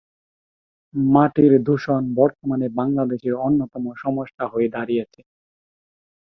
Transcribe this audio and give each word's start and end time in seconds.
মাটি 0.93 1.45
দূষণ 1.67 2.03
বর্তমানে 2.15 2.67
বাংলাদেশের 2.79 3.33
অন্যতম 3.45 3.83
সমস্যা 3.95 4.43
হয়ে 4.47 4.67
দাঁড়িয়েছে। 4.69 5.21